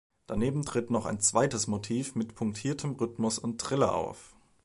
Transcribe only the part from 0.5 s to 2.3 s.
tritt noch ein zweites Motiv